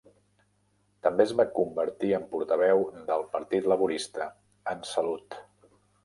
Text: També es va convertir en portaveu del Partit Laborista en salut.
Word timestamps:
També 1.07 1.25
es 1.27 1.33
va 1.41 1.43
convertir 1.57 2.07
en 2.19 2.23
portaveu 2.31 2.81
del 3.09 3.25
Partit 3.35 3.67
Laborista 3.73 4.27
en 4.73 4.81
salut. 4.93 5.37